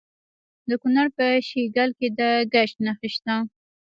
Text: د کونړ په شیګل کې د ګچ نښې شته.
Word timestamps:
د 0.69 0.71
کونړ 0.81 1.05
په 1.17 1.25
شیګل 1.47 1.89
کې 1.99 2.07
د 2.19 2.21
ګچ 2.53 2.71
نښې 2.85 3.09
شته. 3.15 3.35